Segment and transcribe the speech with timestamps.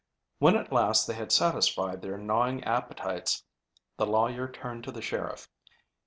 [0.39, 3.43] When at last they had satisfied their gnawing appetites
[3.97, 5.47] the lawyer turned to the sheriff.